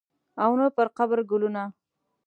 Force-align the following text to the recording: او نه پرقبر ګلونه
او 0.43 0.51
نه 0.59 0.65
پرقبر 0.75 1.19
ګلونه 1.29 1.63